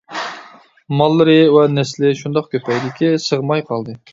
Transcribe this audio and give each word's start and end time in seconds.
ماللىرى 1.01 1.35
ۋە 1.57 1.67
نەسلى 1.75 2.13
شۇنداق 2.23 2.51
كۆپەيدىكى، 2.57 3.13
سىغماي 3.29 3.67
قالدى. 3.71 3.99